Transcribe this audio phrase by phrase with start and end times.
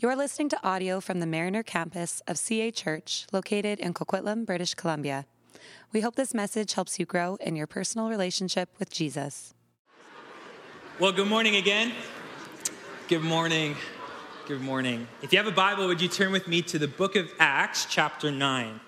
[0.00, 4.74] You're listening to audio from the Mariner campus of CA Church, located in Coquitlam, British
[4.74, 5.26] Columbia.
[5.92, 9.54] We hope this message helps you grow in your personal relationship with Jesus.
[11.00, 11.90] Well, good morning again.
[13.08, 13.74] Good morning.
[14.46, 15.08] Good morning.
[15.20, 17.84] If you have a Bible, would you turn with me to the book of Acts,
[17.90, 18.78] chapter 9?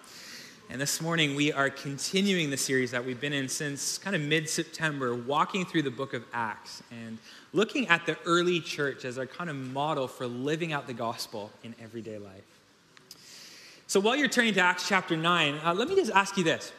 [0.73, 4.23] And this morning we are continuing the series that we've been in since kind of
[4.23, 7.18] mid September, walking through the book of Acts and
[7.53, 11.50] looking at the early church as our kind of model for living out the gospel
[11.64, 12.45] in everyday life.
[13.89, 16.71] So while you're turning to Acts chapter 9, uh, let me just ask you this.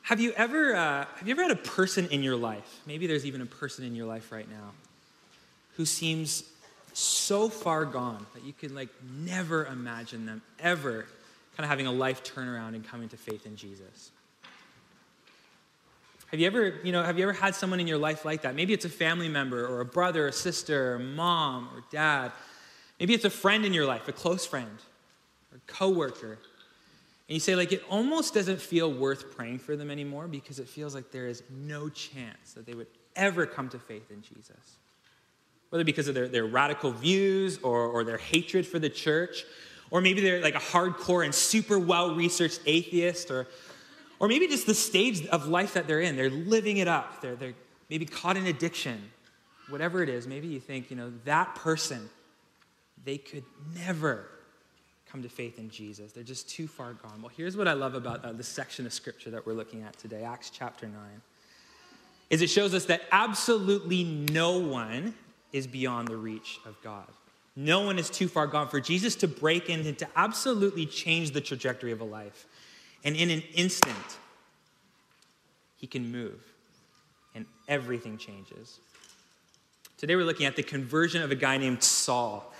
[0.00, 3.26] Have you, ever, uh, have you ever had a person in your life, maybe there's
[3.26, 4.70] even a person in your life right now,
[5.76, 6.44] who seems
[6.94, 8.88] so far gone that you could like
[9.18, 11.04] never imagine them ever
[11.56, 14.10] kind of having a life turnaround and coming to faith in Jesus.
[16.30, 18.56] Have you ever, you know, have you ever had someone in your life like that?
[18.56, 22.32] Maybe it's a family member or a brother, or sister, or mom, or dad.
[22.98, 24.78] Maybe it's a friend in your life, a close friend,
[25.52, 26.38] or a coworker.
[27.28, 30.68] And you say, like, it almost doesn't feel worth praying for them anymore because it
[30.68, 34.76] feels like there is no chance that they would ever come to faith in Jesus.
[35.70, 39.44] Whether because of their, their radical views or, or their hatred for the church
[39.94, 43.46] or maybe they're like a hardcore and super well researched atheist, or,
[44.18, 46.16] or maybe just the stage of life that they're in.
[46.16, 47.20] They're living it up.
[47.20, 47.54] They're, they're
[47.88, 49.00] maybe caught in addiction.
[49.68, 52.10] Whatever it is, maybe you think, you know, that person,
[53.04, 54.26] they could never
[55.06, 56.10] come to faith in Jesus.
[56.10, 57.22] They're just too far gone.
[57.22, 59.96] Well, here's what I love about uh, the section of scripture that we're looking at
[59.96, 60.98] today, Acts chapter 9.
[62.30, 65.14] Is it shows us that absolutely no one
[65.52, 67.06] is beyond the reach of God.
[67.56, 71.30] No one is too far gone for Jesus to break in and to absolutely change
[71.30, 72.46] the trajectory of a life.
[73.04, 74.18] And in an instant,
[75.76, 76.40] he can move
[77.34, 78.80] and everything changes.
[79.98, 82.52] Today we're looking at the conversion of a guy named Saul.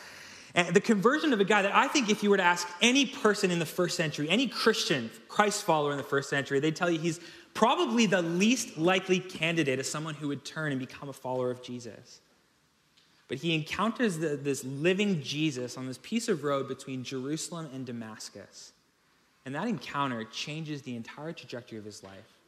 [0.55, 3.07] And the conversion of a guy that I think if you were to ask any
[3.07, 6.89] person in the first century, any Christian, Christ follower in the first century, they'd tell
[6.89, 7.19] you he's
[7.55, 11.63] probably the least likely candidate as someone who would turn and become a follower of
[11.63, 12.21] Jesus.
[13.35, 17.85] But he encounters the, this living Jesus on this piece of road between Jerusalem and
[17.85, 18.71] Damascus.
[19.45, 22.39] And that encounter changes the entire trajectory of his life.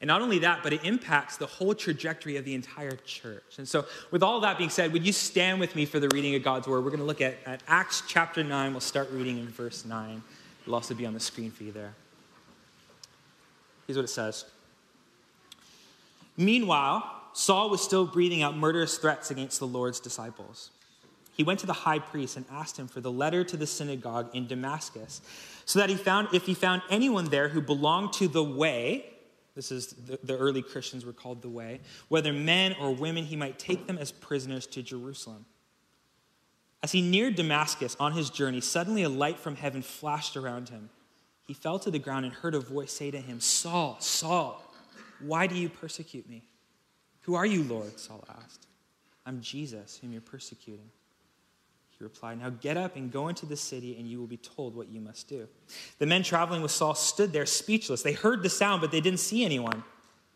[0.00, 3.58] And not only that, but it impacts the whole trajectory of the entire church.
[3.58, 6.36] And so, with all that being said, would you stand with me for the reading
[6.36, 6.84] of God's word?
[6.84, 8.70] We're going to look at, at Acts chapter 9.
[8.70, 10.22] We'll start reading in verse 9.
[10.62, 11.94] It'll also be on the screen for you there.
[13.88, 14.44] Here's what it says
[16.36, 20.70] Meanwhile, Saul was still breathing out murderous threats against the Lord's disciples.
[21.34, 24.30] He went to the high priest and asked him for the letter to the synagogue
[24.34, 25.22] in Damascus,
[25.64, 29.06] so that he found, if he found anyone there who belonged to the way,
[29.54, 33.36] this is the, the early Christians were called the way, whether men or women, he
[33.36, 35.46] might take them as prisoners to Jerusalem.
[36.82, 40.90] As he neared Damascus on his journey, suddenly a light from heaven flashed around him.
[41.46, 44.62] He fell to the ground and heard a voice say to him, Saul, Saul,
[45.20, 46.42] why do you persecute me?
[47.22, 47.98] Who are you, Lord?
[47.98, 48.66] Saul asked.
[49.24, 50.90] I'm Jesus, whom you're persecuting.
[51.90, 54.74] He replied, Now get up and go into the city, and you will be told
[54.74, 55.46] what you must do.
[55.98, 58.02] The men traveling with Saul stood there speechless.
[58.02, 59.84] They heard the sound, but they didn't see anyone.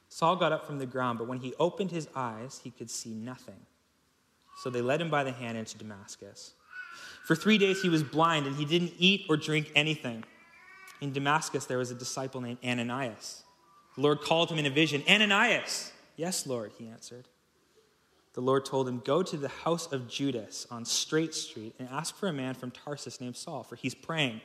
[0.08, 3.10] Saul got up from the ground, but when he opened his eyes, he could see
[3.10, 3.66] nothing.
[4.62, 6.54] So they led him by the hand into Damascus.
[7.24, 10.24] For three days he was blind, and he didn't eat or drink anything.
[11.00, 13.42] In Damascus, there was a disciple named Ananias.
[13.96, 15.92] The Lord called him in a vision Ananias!
[16.16, 17.28] Yes, Lord, he answered.
[18.34, 22.16] The Lord told him, Go to the house of Judas on Straight Street and ask
[22.16, 24.40] for a man from Tarsus named Saul, for he's praying.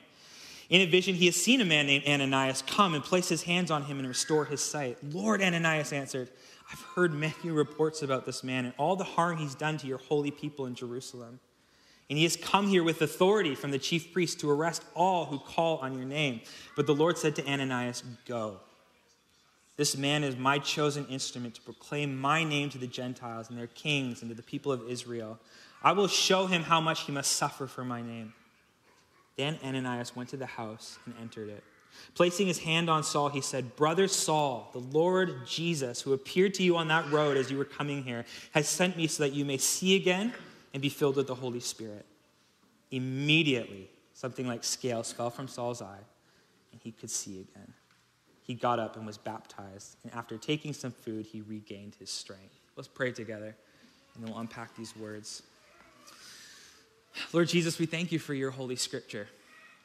[0.69, 3.69] In a vision, he has seen a man named Ananias come and place his hands
[3.69, 4.97] on him and restore his sight.
[5.03, 6.29] Lord, Ananias answered,
[6.71, 9.97] I've heard many reports about this man and all the harm he's done to your
[9.97, 11.41] holy people in Jerusalem.
[12.09, 15.39] And he has come here with authority from the chief priest to arrest all who
[15.39, 16.41] call on your name.
[16.77, 18.61] But the Lord said to Ananias, Go.
[19.81, 23.65] This man is my chosen instrument to proclaim my name to the Gentiles and their
[23.65, 25.39] kings and to the people of Israel.
[25.81, 28.33] I will show him how much he must suffer for my name.
[29.37, 31.63] Then Ananias went to the house and entered it.
[32.13, 36.63] Placing his hand on Saul, he said, Brother Saul, the Lord Jesus, who appeared to
[36.63, 39.45] you on that road as you were coming here, has sent me so that you
[39.45, 40.31] may see again
[40.75, 42.05] and be filled with the Holy Spirit.
[42.91, 46.05] Immediately, something like scales fell from Saul's eye,
[46.71, 47.73] and he could see again
[48.51, 49.95] he got up and was baptized.
[50.03, 52.59] And after taking some food, he regained his strength.
[52.75, 53.55] Let's pray together,
[54.15, 55.43] and then we'll unpack these words.
[57.31, 59.27] Lord Jesus, we thank you for your holy scripture,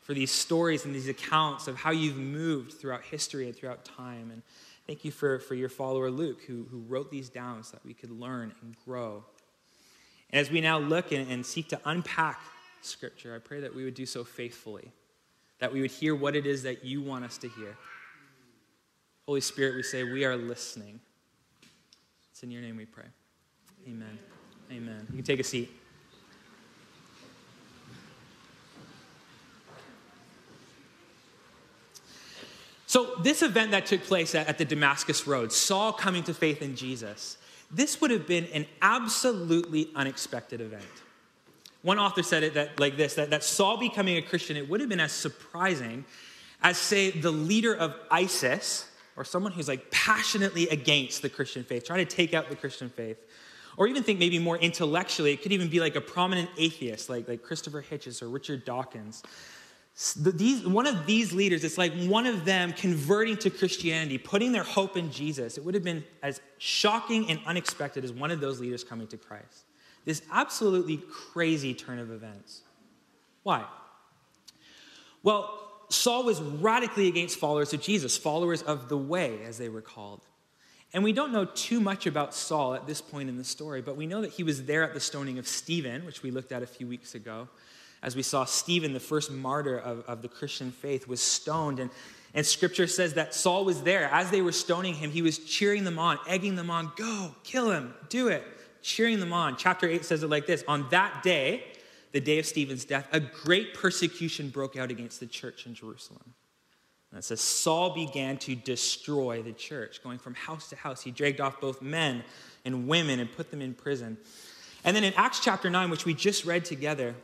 [0.02, 4.30] for these stories and these accounts of how you've moved throughout history and throughout time.
[4.32, 4.42] And
[4.86, 7.94] thank you for, for your follower Luke, who, who wrote these down so that we
[7.94, 9.24] could learn and grow.
[10.30, 12.40] And as we now look and, and seek to unpack
[12.86, 13.34] Scripture.
[13.34, 14.92] I pray that we would do so faithfully,
[15.58, 17.76] that we would hear what it is that you want us to hear.
[19.26, 21.00] Holy Spirit, we say we are listening.
[22.30, 23.06] It's in your name we pray.
[23.88, 24.18] Amen.
[24.70, 25.06] Amen.
[25.10, 25.68] You can take a seat.
[32.86, 36.76] So, this event that took place at, the Damascus Road, Saul coming to faith in
[36.76, 37.36] Jesus,
[37.68, 40.84] this would have been an absolutely unexpected event.
[41.82, 44.78] One author said it that, like this that, that Saul becoming a Christian, it would
[44.78, 46.04] have been as surprising
[46.62, 51.84] as, say, the leader of ISIS or someone who's like passionately against the Christian faith,
[51.84, 53.18] trying to take out the Christian faith.
[53.76, 57.28] Or even think maybe more intellectually, it could even be like a prominent atheist like,
[57.28, 59.22] like Christopher Hitchens or Richard Dawkins.
[60.16, 64.62] These, one of these leaders, it's like one of them converting to Christianity, putting their
[64.62, 65.56] hope in Jesus.
[65.58, 69.16] It would have been as shocking and unexpected as one of those leaders coming to
[69.16, 69.64] Christ.
[70.04, 72.62] This absolutely crazy turn of events.
[73.42, 73.64] Why?
[75.22, 79.80] Well, Saul was radically against followers of Jesus, followers of the way, as they were
[79.80, 80.22] called.
[80.92, 83.96] And we don't know too much about Saul at this point in the story, but
[83.96, 86.62] we know that he was there at the stoning of Stephen, which we looked at
[86.62, 87.48] a few weeks ago,
[88.02, 91.80] as we saw Stephen, the first martyr of, of the Christian faith, was stoned.
[91.80, 91.90] And,
[92.34, 94.04] and scripture says that Saul was there.
[94.12, 97.70] As they were stoning him, he was cheering them on, egging them on, go, kill
[97.70, 98.44] him, do it,
[98.80, 99.56] cheering them on.
[99.56, 101.64] Chapter 8 says it like this On that day,
[102.16, 106.32] the day of Stephen's death, a great persecution broke out against the church in Jerusalem.
[107.10, 111.02] And it says Saul began to destroy the church, going from house to house.
[111.02, 112.24] He dragged off both men
[112.64, 114.16] and women and put them in prison.
[114.82, 117.14] And then in Acts chapter 9, which we just read together,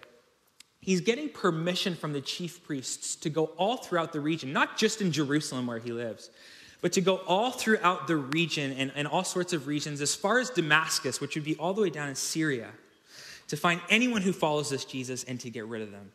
[0.82, 5.00] he's getting permission from the chief priests to go all throughout the region, not just
[5.00, 6.28] in Jerusalem where he lives,
[6.82, 10.38] but to go all throughout the region and, and all sorts of regions as far
[10.38, 12.72] as Damascus, which would be all the way down in Syria
[13.48, 16.12] to find anyone who follows this Jesus and to get rid of them.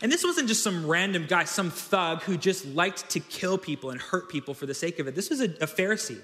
[0.00, 3.90] And this wasn't just some random guy, some thug who just liked to kill people
[3.90, 5.14] and hurt people for the sake of it.
[5.14, 6.20] This was a, a Pharisee,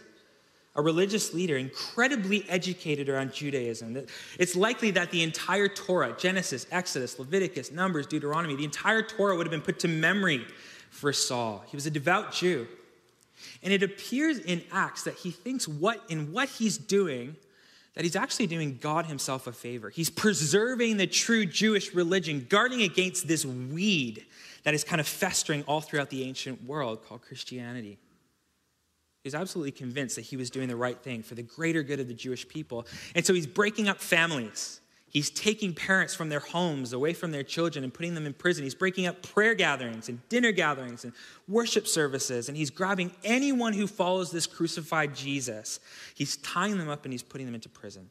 [0.75, 4.05] a religious leader, incredibly educated around Judaism.
[4.38, 9.46] It's likely that the entire Torah, Genesis, Exodus, Leviticus, Numbers, Deuteronomy, the entire Torah would
[9.46, 10.44] have been put to memory
[10.90, 11.64] for Saul.
[11.69, 12.67] He was a devout Jew.
[13.62, 17.37] And it appears in Acts that he thinks what in what he's doing
[17.96, 19.88] that he's actually doing God himself a favor.
[19.88, 24.26] He's preserving the true Jewish religion, guarding against this weed
[24.64, 27.98] that is kind of festering all throughout the ancient world called Christianity.
[29.25, 32.06] He's absolutely convinced that he was doing the right thing for the greater good of
[32.06, 32.87] the Jewish people.
[33.14, 34.81] And so he's breaking up families.
[35.17, 38.65] He's taking parents from their homes, away from their children, and putting them in prison.
[38.65, 41.15] He's breaking up prayer gatherings and dinner gatherings and
[41.49, 42.49] worship services.
[42.51, 45.81] And he's grabbing anyone who follows this crucified Jesus.
[46.15, 48.11] He's tying them up and he's putting them into prison.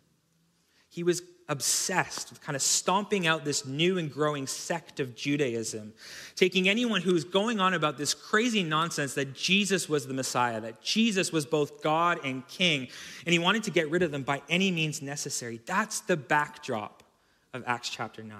[0.89, 5.93] He was obsessed with kind of stomping out this new and growing sect of Judaism,
[6.35, 10.59] taking anyone who was going on about this crazy nonsense that Jesus was the Messiah,
[10.61, 12.87] that Jesus was both God and King,
[13.25, 15.61] and he wanted to get rid of them by any means necessary.
[15.65, 17.03] That's the backdrop
[17.53, 18.39] of Acts chapter 9.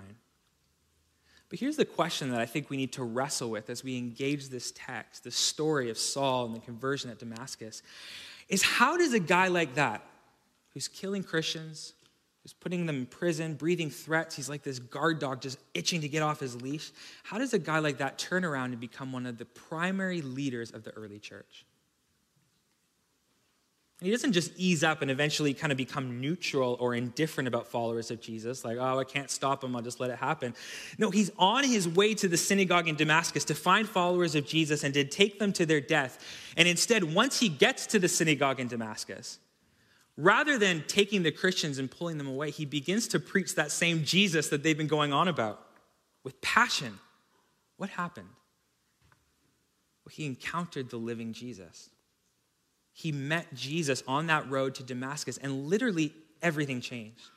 [1.50, 4.50] But here's the question that I think we need to wrestle with as we engage
[4.50, 7.84] this text, the story of Saul and the conversion at Damascus,
[8.50, 10.04] is how does a guy like that,
[10.74, 11.94] who's killing Christians,
[12.45, 14.36] He's putting them in prison, breathing threats.
[14.36, 16.92] He's like this guard dog just itching to get off his leash.
[17.23, 20.69] How does a guy like that turn around and become one of the primary leaders
[20.69, 21.66] of the early church?
[24.02, 28.11] he doesn't just ease up and eventually kind of become neutral or indifferent about followers
[28.11, 30.54] of Jesus, like, oh, I can't stop him, I'll just let it happen.
[30.97, 34.83] No, he's on his way to the synagogue in Damascus to find followers of Jesus
[34.83, 36.23] and to take them to their death.
[36.57, 39.40] And instead, once he gets to the synagogue in Damascus,
[40.18, 44.04] Rather than taking the Christians and pulling them away, he begins to preach that same
[44.04, 45.60] Jesus that they've been going on about
[46.24, 47.00] with passion.
[47.78, 48.30] What happened?
[50.06, 51.90] Well, he encountered the living Jesus.
[52.94, 57.30] He met Jesus on that road to Damascus, and literally everything changed.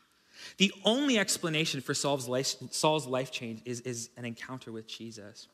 [0.59, 5.49] The only explanation for Saul's life, Saul's life change is, is an encounter with Jesus.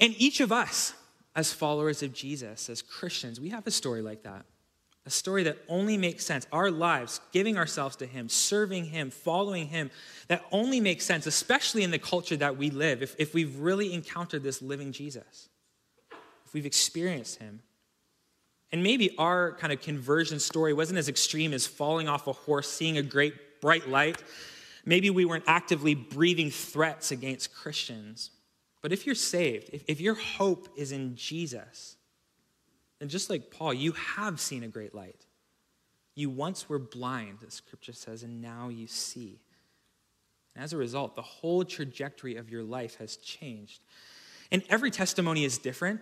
[0.00, 0.94] And each of us,
[1.36, 4.46] as followers of Jesus, as Christians, we have a story like that
[5.08, 6.46] a story that only makes sense.
[6.52, 9.90] Our lives, giving ourselves to Him, serving Him, following Him,
[10.28, 13.94] that only makes sense, especially in the culture that we live, if, if we've really
[13.94, 15.48] encountered this living Jesus,
[16.44, 17.62] if we've experienced Him.
[18.70, 22.70] And maybe our kind of conversion story wasn't as extreme as falling off a horse,
[22.70, 24.22] seeing a great bright light.
[24.84, 28.30] Maybe we weren't actively breathing threats against Christians.
[28.82, 31.96] But if you're saved, if, if your hope is in Jesus,
[33.00, 35.26] and just like Paul, you have seen a great light.
[36.14, 39.40] You once were blind, the scripture says, and now you see.
[40.54, 43.80] And as a result, the whole trajectory of your life has changed.
[44.50, 46.00] And every testimony is different.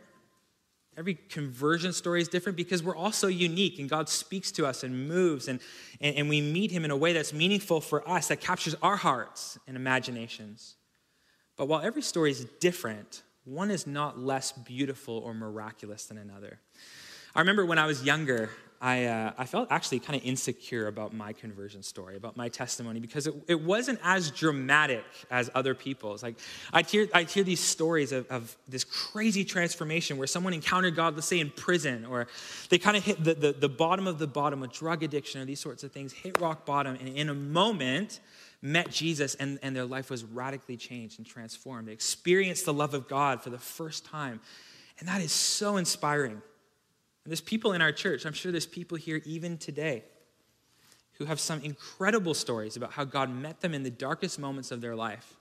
[0.96, 4.82] Every conversion story is different because we're all so unique and God speaks to us
[4.82, 5.60] and moves and,
[6.00, 8.96] and, and we meet Him in a way that's meaningful for us, that captures our
[8.96, 10.76] hearts and imaginations.
[11.58, 16.58] But while every story is different, one is not less beautiful or miraculous than another.
[17.34, 18.50] I remember when I was younger,
[18.80, 22.98] I, uh, I felt actually kind of insecure about my conversion story, about my testimony,
[23.00, 26.22] because it, it wasn't as dramatic as other people's.
[26.22, 26.36] Like,
[26.72, 31.14] I'd hear, I'd hear these stories of, of this crazy transformation where someone encountered God,
[31.14, 32.26] let's say in prison, or
[32.68, 35.44] they kind of hit the, the, the bottom of the bottom, a drug addiction, or
[35.44, 38.20] these sorts of things, hit rock bottom, and in a moment,
[38.62, 41.88] met Jesus and, and their life was radically changed and transformed.
[41.88, 44.40] They experienced the love of God for the first time.
[44.98, 46.32] And that is so inspiring.
[46.32, 50.04] And there's people in our church, I'm sure there's people here even today
[51.14, 54.80] who have some incredible stories about how God met them in the darkest moments of
[54.80, 55.36] their life.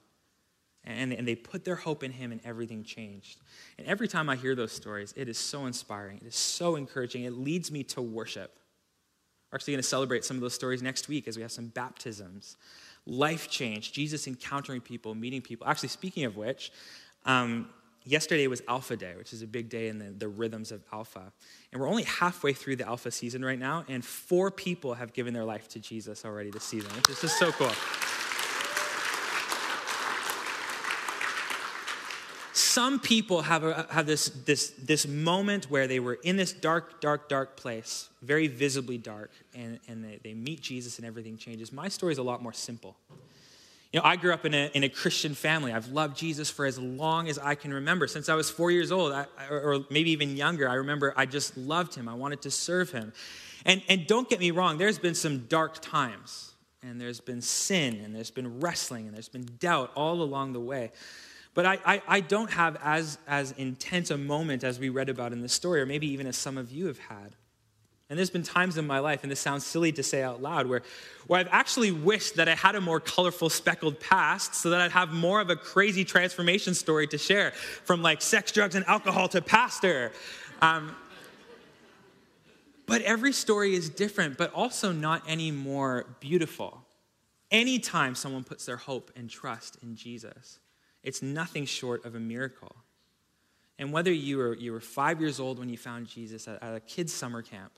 [0.84, 3.40] And, and they put their hope in Him and everything changed.
[3.78, 6.20] And every time I hear those stories, it is so inspiring.
[6.22, 7.24] It is so encouraging.
[7.24, 8.58] It leads me to worship.
[9.52, 11.68] We're actually going to celebrate some of those stories next week as we have some
[11.68, 12.58] baptisms,
[13.06, 15.68] life change, Jesus encountering people, meeting people.
[15.68, 16.72] Actually, speaking of which,
[17.26, 17.70] um,
[18.04, 21.32] yesterday was Alpha Day, which is a big day in the, the rhythms of Alpha.
[21.72, 25.34] And we're only halfway through the Alpha season right now, and four people have given
[25.34, 27.72] their life to Jesus already this season, which is just so cool.
[32.76, 37.00] Some people have, a, have this, this, this moment where they were in this dark,
[37.00, 41.72] dark, dark place, very visibly dark, and, and they, they meet Jesus and everything changes.
[41.72, 42.98] My story is a lot more simple.
[43.94, 45.72] You know, I grew up in a, in a Christian family.
[45.72, 48.08] I've loved Jesus for as long as I can remember.
[48.08, 51.56] Since I was four years old, I, or maybe even younger, I remember I just
[51.56, 52.10] loved him.
[52.10, 53.14] I wanted to serve him.
[53.64, 56.52] And, and don't get me wrong, there's been some dark times,
[56.84, 60.60] and there's been sin, and there's been wrestling, and there's been doubt all along the
[60.60, 60.92] way.
[61.56, 65.32] But I, I, I don't have as, as intense a moment as we read about
[65.32, 67.36] in the story, or maybe even as some of you have had.
[68.10, 70.68] And there's been times in my life, and this sounds silly to say out loud,
[70.68, 70.84] where,
[71.26, 74.92] where I've actually wished that I had a more colorful, speckled past so that I'd
[74.92, 79.30] have more of a crazy transformation story to share from like sex, drugs, and alcohol
[79.30, 80.12] to pastor.
[80.62, 80.96] Um,
[82.86, 86.86] but every story is different, but also not any more beautiful.
[87.50, 90.60] Anytime someone puts their hope and trust in Jesus,
[91.06, 92.76] it's nothing short of a miracle.
[93.78, 96.76] And whether you were, you were five years old when you found Jesus at, at
[96.76, 97.72] a kid's summer camp,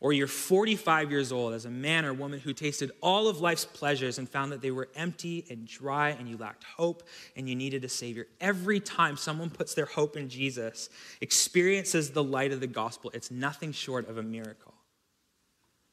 [0.00, 3.64] or you're 45 years old as a man or woman who tasted all of life's
[3.64, 7.02] pleasures and found that they were empty and dry and you lacked hope
[7.36, 8.26] and you needed a Savior.
[8.40, 10.88] Every time someone puts their hope in Jesus,
[11.20, 14.74] experiences the light of the gospel, it's nothing short of a miracle.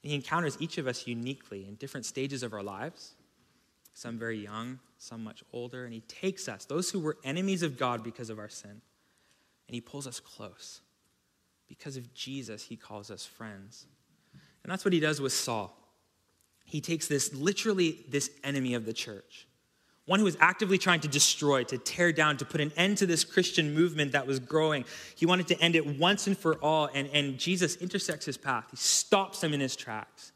[0.04, 3.15] he encounters each of us uniquely in different stages of our lives,
[3.96, 7.78] some very young, some much older, and he takes us, those who were enemies of
[7.78, 10.82] God because of our sin, and he pulls us close.
[11.68, 13.88] Because of Jesus, he calls us friends.
[14.64, 15.76] And that's what he does with Saul.
[16.66, 19.48] He takes this, literally, this enemy of the church,
[20.06, 23.06] one who was actively trying to destroy, to tear down, to put an end to
[23.06, 24.84] this Christian movement that was growing.
[25.16, 26.90] He wanted to end it once and for all.
[26.94, 30.34] And, and Jesus intersects his path, he stops him in his tracks.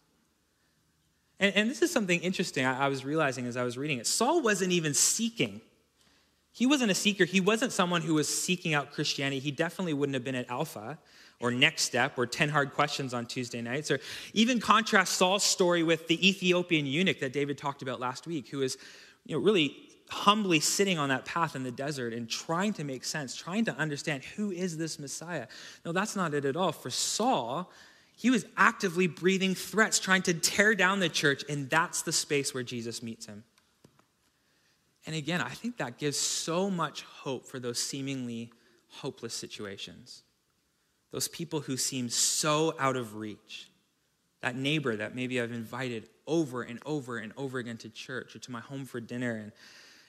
[1.39, 4.07] And, and this is something interesting I, I was realizing as I was reading it.
[4.07, 5.61] Saul wasn't even seeking.
[6.51, 7.25] He wasn't a seeker.
[7.25, 9.39] He wasn't someone who was seeking out Christianity.
[9.39, 10.97] He definitely wouldn't have been at Alpha
[11.39, 13.99] or Next Step or 10 Hard Questions on Tuesday nights, or
[14.33, 18.61] even contrast Saul's story with the Ethiopian eunuch that David talked about last week, who
[18.61, 18.77] is
[19.25, 19.75] you know, really
[20.09, 23.75] humbly sitting on that path in the desert and trying to make sense, trying to
[23.75, 25.47] understand who is this Messiah.
[25.85, 26.71] No, that's not it at all.
[26.71, 27.71] For Saul,
[28.19, 32.53] he was actively breathing threats, trying to tear down the church, and that's the space
[32.53, 33.45] where Jesus meets him.
[35.05, 38.51] And again, I think that gives so much hope for those seemingly
[38.89, 40.23] hopeless situations.
[41.11, 43.69] Those people who seem so out of reach.
[44.41, 48.39] That neighbor that maybe I've invited over and over and over again to church or
[48.39, 49.53] to my home for dinner and,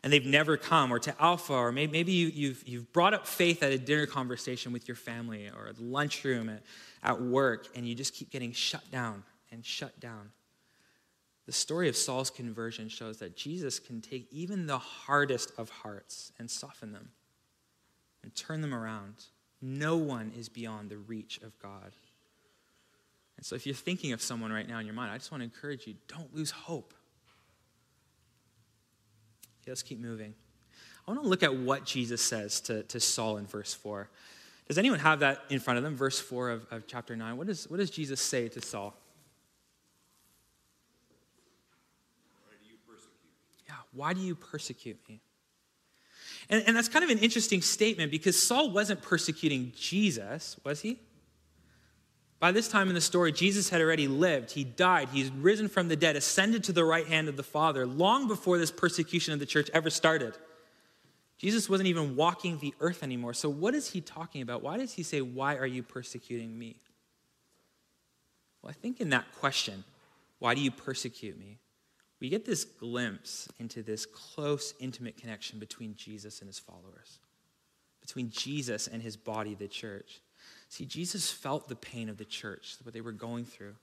[0.03, 3.13] and they've never come, or to Alpha, or maybe, maybe you, have you've, you've brought
[3.13, 6.63] up faith at a dinner conversation with your family or at the lunchroom at,
[7.03, 10.31] at work and you just keep getting shut down and shut down.
[11.47, 16.33] The story of Saul's conversion shows that Jesus can take even the hardest of hearts
[16.39, 17.11] and soften them
[18.23, 19.15] and turn them around
[19.63, 21.93] no one is beyond the reach of God.
[23.37, 25.41] And so, if you're thinking of someone right now in your mind, I just want
[25.41, 26.95] to encourage you don't lose hope.
[29.71, 30.35] Let's keep moving.
[31.07, 34.09] I want to look at what Jesus says to, to Saul in verse 4.
[34.69, 35.97] Does anyone have that in front of them?
[35.97, 37.37] Verse 4 of, of chapter 9.
[37.37, 38.95] What, is, what does Jesus say to Saul?
[43.67, 45.21] Yeah, Why do you persecute me?
[46.49, 51.01] And, and that's kind of an interesting statement because Saul wasn't persecuting Jesus, was he?
[52.41, 54.51] By this time in the story, Jesus had already lived.
[54.53, 55.11] He died.
[55.13, 58.57] He's risen from the dead, ascended to the right hand of the Father long before
[58.57, 60.35] this persecution of the church ever started.
[61.37, 63.35] Jesus wasn't even walking the earth anymore.
[63.35, 64.63] So, what is he talking about?
[64.63, 66.81] Why does he say, Why are you persecuting me?
[68.63, 69.85] Well, I think in that question,
[70.39, 71.59] Why do you persecute me?
[72.21, 77.19] we get this glimpse into this close, intimate connection between Jesus and his followers,
[78.01, 80.21] between Jesus and his body, the church.
[80.71, 83.75] See, Jesus felt the pain of the church, what they were going through.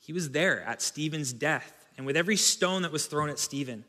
[0.00, 3.84] He was there at Stephen's death, and with every stone that was thrown at Stephen,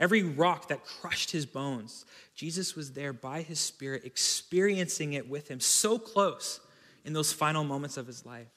[0.00, 5.48] every rock that crushed his bones, Jesus was there by his Spirit, experiencing it with
[5.48, 6.58] him, so close
[7.04, 8.48] in those final moments of his life.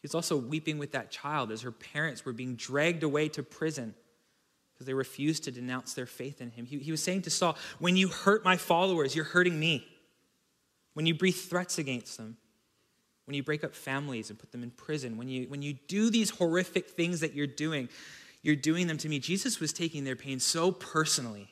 [0.00, 3.42] He was also weeping with that child as her parents were being dragged away to
[3.42, 3.92] prison
[4.72, 6.64] because they refused to denounce their faith in him.
[6.64, 9.84] He, he was saying to Saul, When you hurt my followers, you're hurting me
[10.94, 12.36] when you breathe threats against them,
[13.26, 16.10] when you break up families and put them in prison, when you, when you do
[16.10, 17.88] these horrific things that you're doing,
[18.42, 19.18] you're doing them to me.
[19.18, 21.48] Jesus was taking their pain so personally.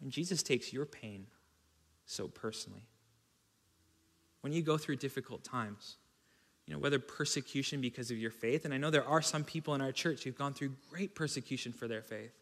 [0.00, 1.26] And Jesus takes your pain
[2.06, 2.86] so personally.
[4.40, 5.96] When you go through difficult times,
[6.66, 9.74] you know, whether persecution because of your faith, and I know there are some people
[9.74, 12.39] in our church who've gone through great persecution for their faith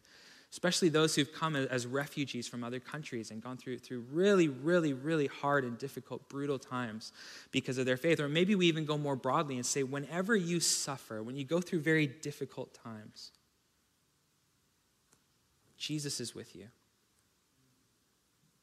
[0.50, 4.94] especially those who've come as refugees from other countries and gone through, through really, really,
[4.94, 7.12] really hard and difficult, brutal times
[7.50, 8.18] because of their faith.
[8.18, 11.60] Or maybe we even go more broadly and say, whenever you suffer, when you go
[11.60, 13.32] through very difficult times,
[15.76, 16.68] Jesus is with you.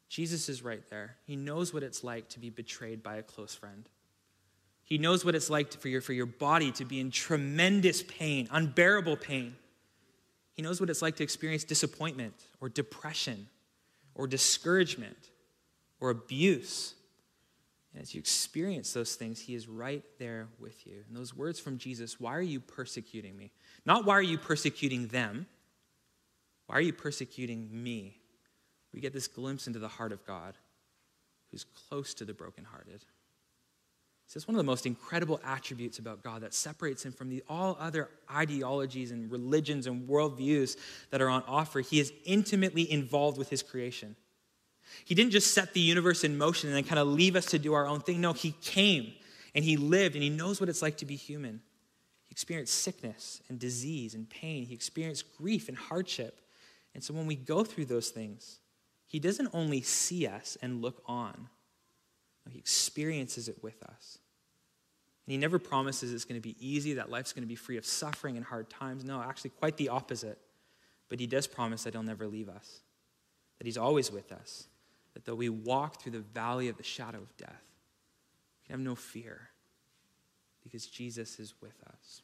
[0.09, 1.17] Jesus is right there.
[1.25, 3.87] He knows what it's like to be betrayed by a close friend.
[4.83, 8.47] He knows what it's like for your, for your body to be in tremendous pain,
[8.51, 9.55] unbearable pain.
[10.55, 13.47] He knows what it's like to experience disappointment or depression
[14.15, 15.17] or discouragement
[15.99, 16.93] or abuse.
[17.93, 21.03] And as you experience those things, He is right there with you.
[21.07, 23.51] And those words from Jesus, why are you persecuting me?
[23.85, 25.45] Not why are you persecuting them?
[26.67, 28.17] Why are you persecuting me?
[28.93, 30.57] We get this glimpse into the heart of God
[31.51, 33.03] who's close to the brokenhearted.
[34.27, 37.43] So it's one of the most incredible attributes about God that separates him from the,
[37.47, 40.77] all other ideologies and religions and worldviews
[41.11, 41.81] that are on offer.
[41.81, 44.15] He is intimately involved with his creation.
[45.03, 47.59] He didn't just set the universe in motion and then kind of leave us to
[47.59, 48.19] do our own thing.
[48.19, 49.13] No, he came
[49.53, 51.61] and he lived and he knows what it's like to be human.
[52.25, 54.65] He experienced sickness and disease and pain.
[54.65, 56.41] He experienced grief and hardship.
[56.93, 58.59] And so when we go through those things,
[59.05, 61.49] he doesn't only see us and look on,
[62.53, 64.19] he experiences it with us.
[65.25, 67.77] And he never promises it's going to be easy, that life's going to be free
[67.77, 69.03] of suffering and hard times.
[69.03, 70.37] No, actually, quite the opposite.
[71.09, 72.81] But he does promise that he'll never leave us,
[73.57, 74.67] that he's always with us,
[75.13, 77.63] that though we walk through the valley of the shadow of death,
[78.67, 79.49] we have no fear
[80.63, 82.21] because Jesus is with us.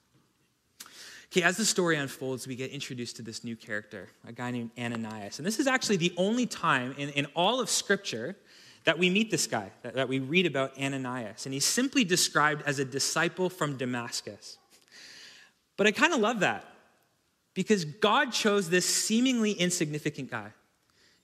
[1.32, 4.72] Okay, as the story unfolds, we get introduced to this new character, a guy named
[4.78, 5.40] Ananias.
[5.40, 8.36] And this is actually the only time in, in all of Scripture
[8.84, 11.46] that we meet this guy, that, that we read about Ananias.
[11.46, 14.58] And he's simply described as a disciple from Damascus.
[15.78, 16.65] But I kind of love that
[17.54, 20.52] because God chose this seemingly insignificant guy,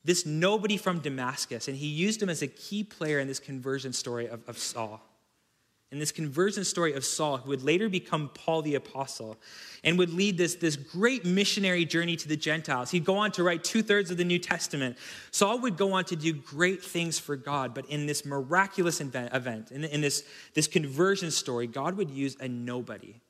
[0.03, 3.93] this nobody from Damascus, and he used him as a key player in this conversion
[3.93, 5.01] story of, of Saul
[5.91, 9.37] in this conversion story of Saul, who would later become Paul the Apostle
[9.85, 12.91] and would lead this, this great missionary journey to the Gentiles.
[12.91, 14.97] He'd go on to write two thirds of the New Testament.
[15.31, 19.71] Saul would go on to do great things for God, but in this miraculous event,
[19.71, 23.21] in, in this, this conversion story, God would use a nobody,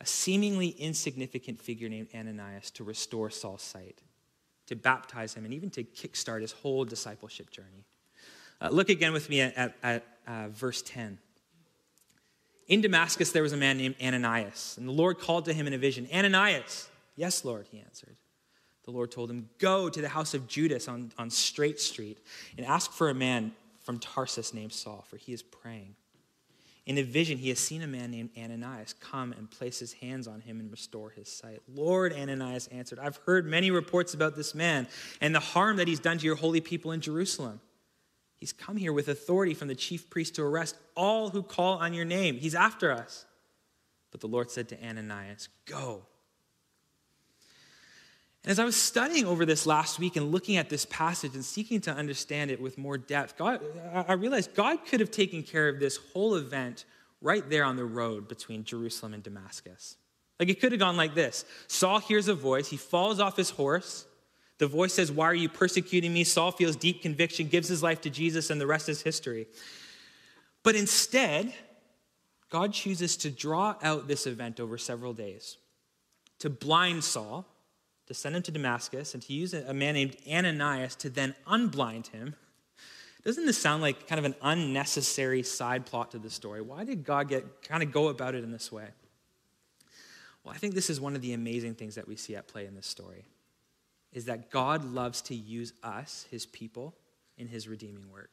[0.00, 4.02] a seemingly insignificant figure named Ananias, to restore Saul's sight,
[4.66, 7.84] to baptize him, and even to kickstart his whole discipleship journey.
[8.60, 11.18] Uh, look again with me at, at, at uh, verse 10.
[12.66, 15.74] In Damascus, there was a man named Ananias, and the Lord called to him in
[15.74, 16.88] a vision Ananias.
[17.16, 18.16] Yes, Lord, he answered.
[18.84, 22.18] The Lord told him, Go to the house of Judas on, on Straight Street
[22.56, 25.94] and ask for a man from Tarsus named Saul, for he is praying.
[26.86, 30.28] In a vision, he has seen a man named Ananias come and place his hands
[30.28, 31.62] on him and restore his sight.
[31.74, 34.86] Lord, Ananias answered, I've heard many reports about this man
[35.22, 37.60] and the harm that he's done to your holy people in Jerusalem.
[38.36, 41.94] He's come here with authority from the chief priest to arrest all who call on
[41.94, 42.36] your name.
[42.36, 43.24] He's after us.
[44.10, 46.02] But the Lord said to Ananias, Go.
[48.44, 51.44] And as I was studying over this last week and looking at this passage and
[51.44, 53.62] seeking to understand it with more depth, God,
[53.94, 56.84] I realized God could have taken care of this whole event
[57.22, 59.96] right there on the road between Jerusalem and Damascus.
[60.38, 63.50] Like it could have gone like this Saul hears a voice, he falls off his
[63.50, 64.06] horse.
[64.64, 66.24] The voice says, Why are you persecuting me?
[66.24, 69.46] Saul feels deep conviction, gives his life to Jesus, and the rest is history.
[70.62, 71.52] But instead,
[72.48, 75.58] God chooses to draw out this event over several days,
[76.38, 77.44] to blind Saul,
[78.06, 82.06] to send him to Damascus, and to use a man named Ananias to then unblind
[82.06, 82.34] him.
[83.22, 86.62] Doesn't this sound like kind of an unnecessary side plot to the story?
[86.62, 88.88] Why did God get kind of go about it in this way?
[90.42, 92.64] Well, I think this is one of the amazing things that we see at play
[92.64, 93.26] in this story
[94.14, 96.94] is that God loves to use us, his people,
[97.36, 98.30] in his redeeming work.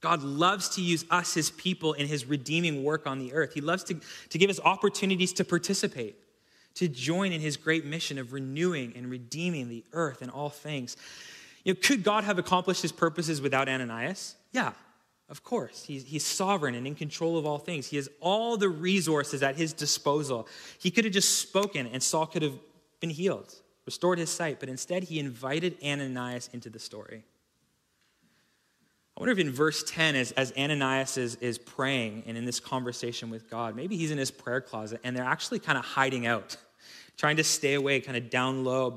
[0.00, 3.54] God loves to use us, his people, in his redeeming work on the earth.
[3.54, 6.16] He loves to, to give us opportunities to participate,
[6.74, 10.96] to join in his great mission of renewing and redeeming the earth and all things.
[11.64, 14.36] You know, could God have accomplished his purposes without Ananias?
[14.52, 14.72] Yeah,
[15.28, 15.84] of course.
[15.84, 17.86] He's, he's sovereign and in control of all things.
[17.86, 20.48] He has all the resources at his disposal.
[20.78, 22.58] He could have just spoken and Saul could have
[23.00, 23.54] been healed
[23.86, 27.24] restored his sight, but instead he invited Ananias into the story.
[29.16, 32.58] I wonder if in verse 10, as, as Ananias is, is praying and in this
[32.58, 36.26] conversation with God, maybe he's in his prayer closet and they're actually kind of hiding
[36.26, 36.56] out,
[37.16, 38.90] trying to stay away, kind of down low,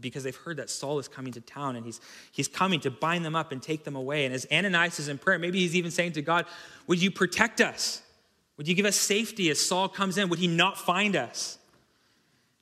[0.00, 2.00] because they've heard that Saul is coming to town and he's,
[2.32, 4.24] he's coming to bind them up and take them away.
[4.24, 6.46] And as Ananias is in prayer, maybe he's even saying to God,
[6.86, 8.00] Would you protect us?
[8.56, 10.30] Would you give us safety as Saul comes in?
[10.30, 11.57] Would he not find us?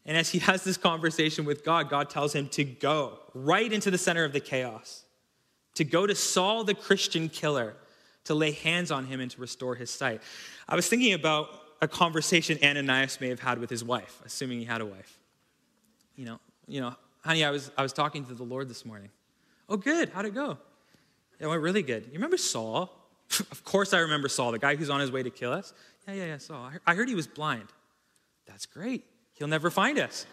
[0.07, 3.91] And as he has this conversation with God, God tells him to go right into
[3.91, 5.05] the center of the chaos,
[5.75, 7.75] to go to Saul the Christian killer,
[8.25, 10.23] to lay hands on him and to restore his sight.
[10.69, 11.49] I was thinking about
[11.83, 15.19] a conversation Ananias may have had with his wife, assuming he had a wife.
[16.15, 19.11] You know, you know, honey, I was, I was talking to the Lord this morning.
[19.69, 20.11] Oh, good.
[20.11, 20.57] How'd it go?
[21.41, 22.07] It went really good.
[22.07, 22.91] You remember Saul?
[23.51, 25.75] of course, I remember Saul, the guy who's on his way to kill us.
[26.07, 26.71] Yeah, yeah, yeah, Saul.
[26.87, 27.67] I heard he was blind.
[28.47, 29.05] That's great.
[29.37, 30.27] He'll never find us.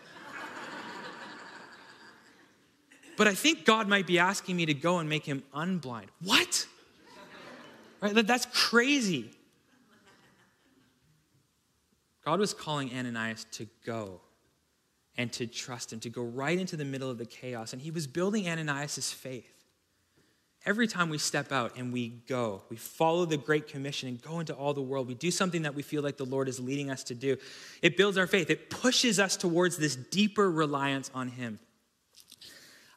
[3.17, 6.07] but I think God might be asking me to go and make him unblind.
[6.21, 6.67] What?
[8.01, 8.25] Right?
[8.25, 9.31] That's crazy.
[12.25, 14.21] God was calling Ananias to go
[15.17, 17.73] and to trust him, to go right into the middle of the chaos.
[17.73, 19.62] And he was building Ananias' faith.
[20.65, 24.39] Every time we step out and we go, we follow the Great Commission and go
[24.39, 26.89] into all the world, we do something that we feel like the Lord is leading
[26.89, 27.35] us to do.
[27.81, 31.59] It builds our faith, it pushes us towards this deeper reliance on Him.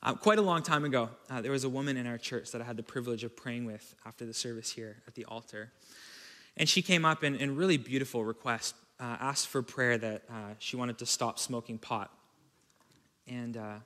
[0.00, 2.60] Uh, quite a long time ago, uh, there was a woman in our church that
[2.60, 5.72] I had the privilege of praying with after the service here at the altar.
[6.56, 10.54] And she came up in, in really beautiful request, uh, asked for prayer that uh,
[10.60, 12.12] she wanted to stop smoking pot.
[13.26, 13.78] And, uh,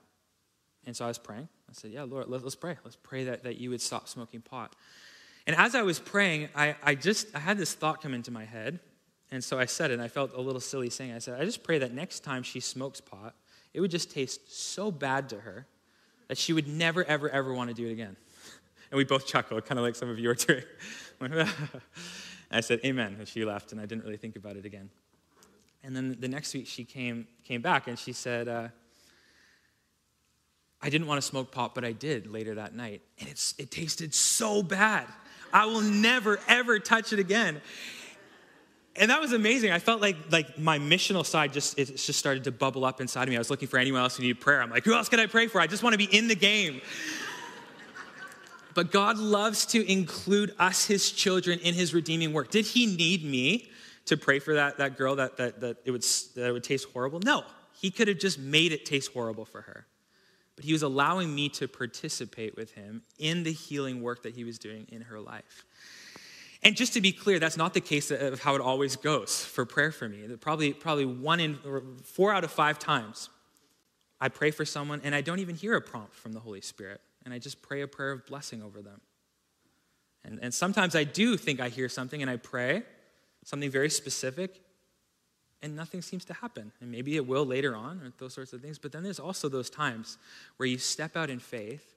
[0.85, 1.47] and so I was praying.
[1.69, 2.77] I said, Yeah, Lord, let, us pray.
[2.83, 4.75] Let's pray that, that you would stop smoking pot.
[5.47, 8.45] And as I was praying, I, I just I had this thought come into my
[8.45, 8.79] head.
[9.31, 11.45] And so I said it, and I felt a little silly saying, I said, I
[11.45, 13.33] just pray that next time she smokes pot,
[13.73, 15.65] it would just taste so bad to her
[16.27, 18.15] that she would never, ever, ever want to do it again.
[18.91, 20.63] And we both chuckled, kind of like some of you are doing.
[22.51, 23.15] I said, Amen.
[23.19, 24.89] And she laughed, and I didn't really think about it again.
[25.81, 28.67] And then the next week she came, came back and she said, uh,
[30.83, 33.01] I didn't want to smoke pot, but I did later that night.
[33.19, 35.05] And it's, it tasted so bad.
[35.53, 37.61] I will never, ever touch it again.
[38.95, 39.71] And that was amazing.
[39.71, 43.23] I felt like, like my missional side just, it just started to bubble up inside
[43.23, 43.35] of me.
[43.35, 44.61] I was looking for anyone else who needed prayer.
[44.61, 45.61] I'm like, who else can I pray for?
[45.61, 46.81] I just want to be in the game.
[48.73, 52.49] but God loves to include us, his children, in his redeeming work.
[52.49, 53.69] Did he need me
[54.05, 56.03] to pray for that, that girl that, that, that, it would,
[56.35, 57.19] that it would taste horrible?
[57.23, 57.43] No.
[57.79, 59.85] He could have just made it taste horrible for her
[60.61, 64.43] but he was allowing me to participate with him in the healing work that he
[64.43, 65.65] was doing in her life.
[66.61, 69.65] And just to be clear, that's not the case of how it always goes for
[69.65, 70.19] prayer for me.
[70.39, 71.57] Probably, probably one in
[72.03, 73.31] four out of five times,
[74.19, 77.01] I pray for someone and I don't even hear a prompt from the Holy Spirit,
[77.25, 79.01] and I just pray a prayer of blessing over them.
[80.23, 82.83] And, and sometimes I do think I hear something and I pray
[83.45, 84.61] something very specific,
[85.61, 86.71] and nothing seems to happen.
[86.81, 88.79] And maybe it will later on, or those sorts of things.
[88.79, 90.17] But then there's also those times
[90.57, 91.95] where you step out in faith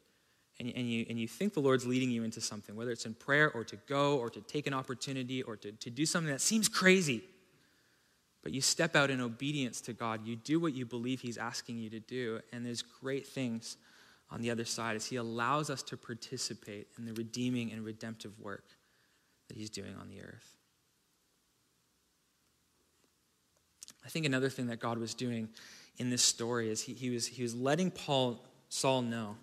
[0.61, 3.15] and, and, you, and you think the Lord's leading you into something, whether it's in
[3.15, 6.41] prayer or to go or to take an opportunity or to, to do something that
[6.41, 7.23] seems crazy.
[8.43, 10.27] But you step out in obedience to God.
[10.27, 12.41] You do what you believe He's asking you to do.
[12.53, 13.79] And there's great things
[14.31, 18.39] on the other side as He allows us to participate in the redeeming and redemptive
[18.39, 18.65] work
[19.49, 20.54] that He's doing on the earth.
[24.05, 25.49] I think another thing that God was doing
[25.97, 29.37] in this story is he, he, was, he was letting Paul, Saul know.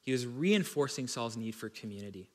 [0.00, 2.30] He was reinforcing Saul's need for community.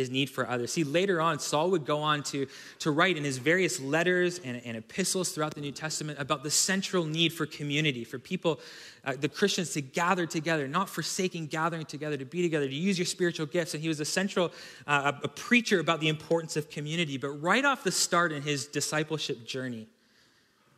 [0.00, 0.72] his need for others.
[0.72, 2.46] See, later on, Saul would go on to,
[2.80, 6.50] to write in his various letters and, and epistles throughout the New Testament about the
[6.50, 8.60] central need for community, for people,
[9.04, 12.98] uh, the Christians, to gather together, not forsaking gathering together, to be together, to use
[12.98, 13.74] your spiritual gifts.
[13.74, 14.52] And he was a central
[14.86, 17.18] uh, a preacher about the importance of community.
[17.18, 19.86] But right off the start in his discipleship journey,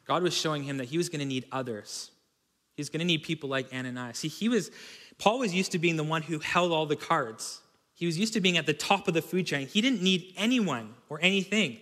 [0.07, 2.11] God was showing him that he was going to need others.
[2.75, 4.19] He was going to need people like Ananias.
[4.19, 4.71] See, he was,
[5.19, 7.61] Paul was used to being the one who held all the cards.
[7.95, 9.67] He was used to being at the top of the food chain.
[9.67, 11.79] He didn't need anyone or anything.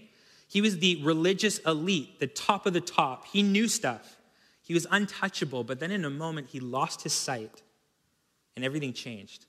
[0.48, 3.26] He was the religious elite, the top of the top.
[3.26, 4.16] He knew stuff.
[4.62, 7.62] He was untouchable, but then in a moment, he lost his sight
[8.56, 9.46] and everything changed.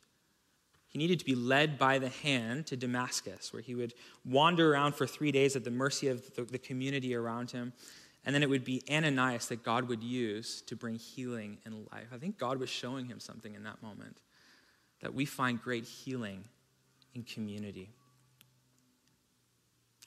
[0.87, 3.93] He needed to be led by the hand to Damascus, where he would
[4.25, 7.73] wander around for three days at the mercy of the community around him.
[8.25, 12.07] And then it would be Ananias that God would use to bring healing and life.
[12.13, 14.17] I think God was showing him something in that moment
[15.01, 16.43] that we find great healing
[17.15, 17.89] in community.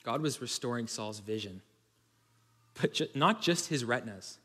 [0.03, 1.61] God was restoring Saul's vision,
[2.79, 4.37] but ju- not just his retinas,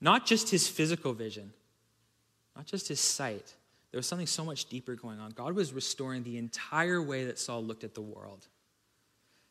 [0.00, 1.52] not just his physical vision,
[2.54, 3.54] not just his sight.
[3.90, 5.30] There was something so much deeper going on.
[5.30, 8.48] God was restoring the entire way that Saul looked at the world.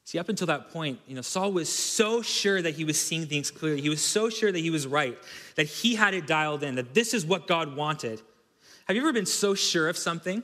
[0.06, 3.26] See, up until that point, you know, Saul was so sure that he was seeing
[3.26, 3.82] things clearly.
[3.82, 5.18] He was so sure that he was right,
[5.56, 8.22] that he had it dialed in, that this is what God wanted.
[8.88, 10.44] Have you ever been so sure of something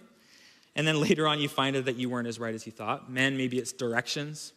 [0.75, 3.11] and then later on, you find out that you weren't as right as you thought.
[3.11, 4.53] Men, maybe it's directions,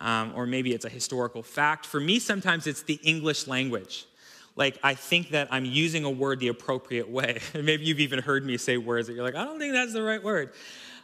[0.00, 1.86] um, or maybe it's a historical fact.
[1.86, 4.06] For me, sometimes it's the English language.
[4.54, 7.40] Like, I think that I'm using a word the appropriate way.
[7.54, 10.02] maybe you've even heard me say words that you're like, I don't think that's the
[10.02, 10.52] right word.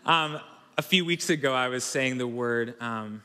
[0.05, 0.41] Um,
[0.77, 3.23] a few weeks ago, I was saying the word, um,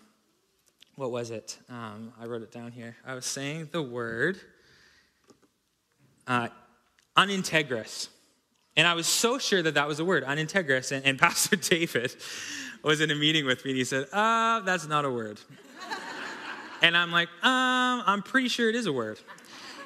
[0.95, 1.57] what was it?
[1.69, 2.95] Um, I wrote it down here.
[3.05, 4.39] I was saying the word
[6.27, 6.49] uh,
[7.15, 8.09] unintegrous.
[8.75, 10.91] And I was so sure that that was a word, unintegrous.
[10.91, 12.15] And, and Pastor David
[12.83, 15.39] was in a meeting with me and he said, uh, that's not a word.
[16.81, 19.19] and I'm like, um, I'm pretty sure it is a word.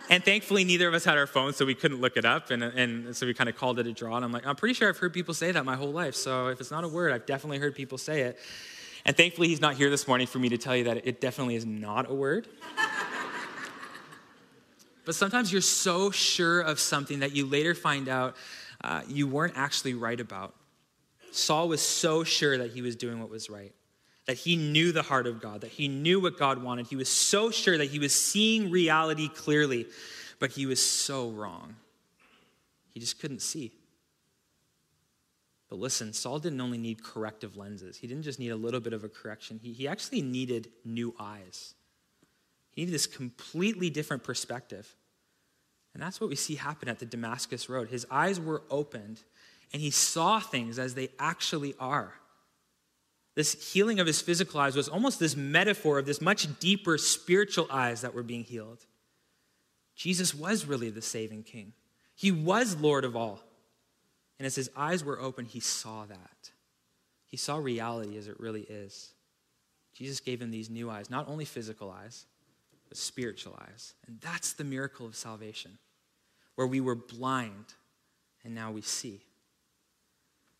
[0.09, 2.49] And thankfully, neither of us had our phones, so we couldn't look it up.
[2.49, 4.15] And, and so we kind of called it a draw.
[4.15, 6.15] And I'm like, I'm pretty sure I've heard people say that my whole life.
[6.15, 8.39] So if it's not a word, I've definitely heard people say it.
[9.07, 11.55] And thankfully, he's not here this morning for me to tell you that it definitely
[11.55, 12.45] is not a word.
[15.05, 18.35] but sometimes you're so sure of something that you later find out
[18.83, 20.53] uh, you weren't actually right about.
[21.31, 23.73] Saul was so sure that he was doing what was right,
[24.25, 26.87] that he knew the heart of God, that he knew what God wanted.
[26.87, 29.87] He was so sure that he was seeing reality clearly,
[30.39, 31.77] but he was so wrong.
[32.93, 33.71] He just couldn't see.
[35.69, 37.97] But listen, Saul didn't only need corrective lenses.
[37.97, 39.59] He didn't just need a little bit of a correction.
[39.61, 41.73] He, he actually needed new eyes.
[42.71, 44.95] He needed this completely different perspective.
[45.93, 47.89] And that's what we see happen at the Damascus Road.
[47.89, 49.23] His eyes were opened,
[49.73, 52.13] and he saw things as they actually are.
[53.35, 57.67] This healing of his physical eyes was almost this metaphor of this much deeper spiritual
[57.69, 58.85] eyes that were being healed.
[59.95, 61.73] Jesus was really the saving king,
[62.15, 63.41] he was Lord of all.
[64.39, 66.51] And as his eyes were open, he saw that.
[67.25, 69.11] He saw reality as it really is.
[69.93, 72.25] Jesus gave him these new eyes, not only physical eyes,
[72.87, 73.95] but spiritual eyes.
[74.05, 75.77] And that's the miracle of salvation
[76.55, 77.73] where we were blind
[78.43, 79.23] and now we see.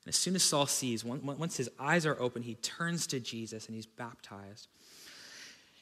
[0.03, 3.67] And as soon as Saul sees, once his eyes are open, he turns to Jesus
[3.67, 4.67] and he's baptized.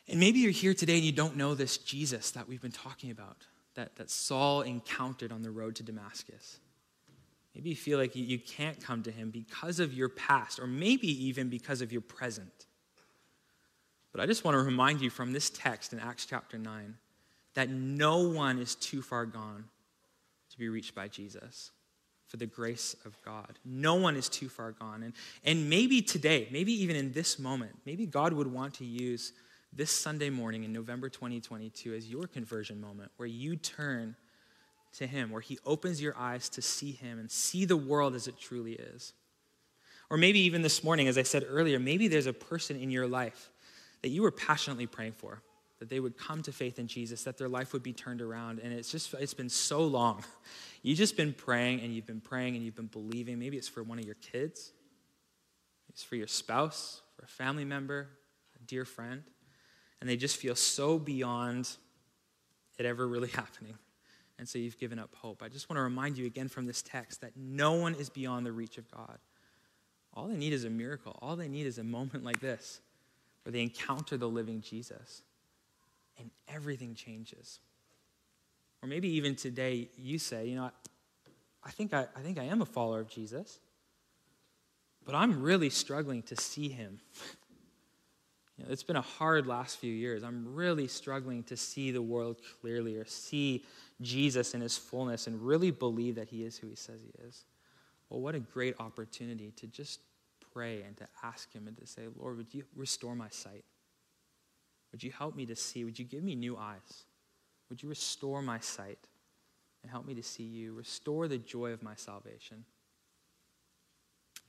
[0.08, 3.12] And maybe you're here today and you don't know this Jesus that we've been talking
[3.12, 3.38] about,
[3.76, 6.60] that, that Saul encountered on the road to Damascus.
[7.56, 11.08] Maybe you feel like you, can't come to him because of your past, or maybe
[11.26, 12.66] even because of your present.
[14.12, 16.96] But I just want to remind you from this text in Acts chapter 9
[17.54, 19.66] that no one is too far gone
[20.52, 21.72] to be reached by Jesus
[22.28, 23.58] for the grace of God.
[23.64, 25.04] No one is too far gone.
[25.04, 25.14] And,
[25.46, 29.32] and maybe today, maybe even in this moment, maybe God would want to use
[29.72, 34.16] this Sunday morning in November 2022 as your conversion moment where you turn
[34.98, 38.28] to Him, where He opens your eyes to see Him and see the world as
[38.28, 39.14] it truly is.
[40.10, 43.08] Or maybe even this morning, as I said earlier, maybe there's a person in your
[43.08, 43.50] life
[44.02, 45.42] that you were passionately praying for
[45.80, 48.60] that they would come to faith in Jesus, that their life would be turned around.
[48.60, 50.24] And it's just, it's been so long.
[50.82, 53.40] You've just been praying and you've been praying and you've been believing.
[53.40, 54.72] Maybe it's for one of your kids,
[55.90, 58.08] it's for your spouse, for a family member,
[58.56, 59.24] a dear friend.
[60.00, 61.68] And they just feel so beyond
[62.78, 63.80] it ever really happening.
[64.38, 65.42] And so you've given up hope.
[65.42, 68.46] I just want to remind you again from this text that no one is beyond
[68.46, 69.18] the reach of God.
[70.14, 71.18] All they need is a miracle.
[71.22, 72.82] All they need is a moment like this
[73.44, 75.22] where they encounter the living Jesus
[76.18, 77.60] and everything changes.
[78.82, 80.72] Or maybe even today you say, you know,
[81.64, 83.60] I think I, I think I am a follower of Jesus.
[85.06, 87.00] but I'm really struggling to see him.
[88.58, 90.24] You know, it's been a hard last few years.
[90.24, 93.66] I'm really struggling to see the world clearly or see
[94.02, 97.44] Jesus in his fullness and really believe that he is who he says he is.
[98.10, 100.00] Well, what a great opportunity to just
[100.54, 103.66] pray and to ask him and to say, Lord, would you restore my sight?
[104.92, 105.84] Would you help me to see?
[105.84, 107.06] Would you give me new eyes?
[107.70, 109.00] Would you restore my sight
[109.82, 110.74] and help me to see you?
[110.74, 112.64] Restore the joy of my salvation.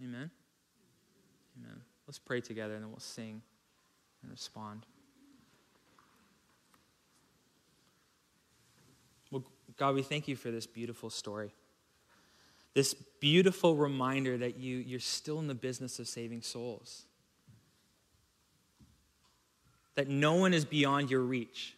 [0.00, 0.30] Amen.
[1.58, 1.80] Amen.
[2.06, 3.42] Let's pray together and then we'll sing
[4.26, 4.84] and respond.
[9.30, 9.44] Well,
[9.76, 11.54] God, we thank you for this beautiful story.
[12.74, 17.04] This beautiful reminder that you, you're still in the business of saving souls.
[19.94, 21.76] That no one is beyond your reach.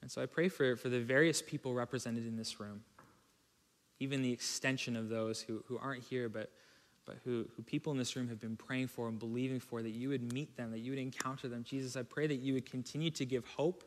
[0.00, 2.80] And so I pray for, for the various people represented in this room,
[4.00, 6.50] even the extension of those who, who aren't here, but
[7.10, 9.90] but who, who people in this room have been praying for and believing for, that
[9.90, 11.64] you would meet them, that you would encounter them.
[11.64, 13.82] Jesus, I pray that you would continue to give hope,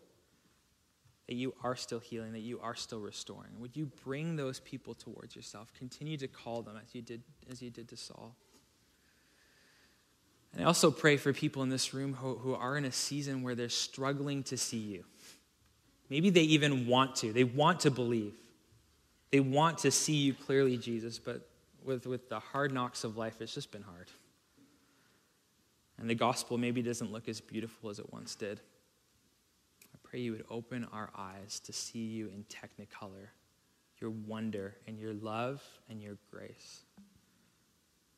[1.30, 3.52] that you are still healing, that you are still restoring.
[3.60, 5.72] Would you bring those people towards yourself?
[5.74, 8.36] Continue to call them as you did, as you did to Saul.
[10.52, 13.42] And I also pray for people in this room who, who are in a season
[13.42, 15.06] where they're struggling to see you.
[16.10, 17.32] Maybe they even want to.
[17.32, 18.34] They want to believe.
[19.32, 21.48] They want to see you clearly, Jesus, but
[21.86, 24.10] with, with the hard knocks of life, it's just been hard.
[26.00, 28.60] And the gospel maybe doesn't look as beautiful as it once did.
[29.94, 33.28] I pray you would open our eyes to see you in technicolor,
[34.00, 36.82] your wonder and your love and your grace.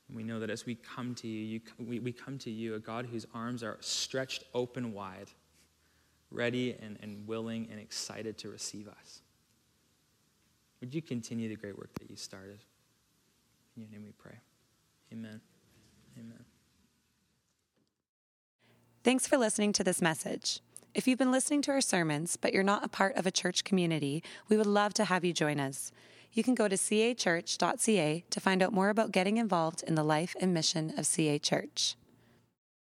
[0.07, 2.75] And we know that as we come to you, you we, we come to you,
[2.75, 5.29] a God whose arms are stretched open wide,
[6.31, 9.21] ready and, and willing and excited to receive us.
[10.81, 12.59] Would you continue the great work that you started?
[13.75, 14.39] In your name we pray.
[15.11, 15.41] Amen.
[16.17, 16.45] Amen.
[19.03, 20.61] Thanks for listening to this message.
[20.93, 23.63] If you've been listening to our sermons, but you're not a part of a church
[23.65, 25.91] community, we would love to have you join us.
[26.31, 30.35] You can go to cachurch.ca to find out more about getting involved in the life
[30.39, 31.95] and mission of CA Church.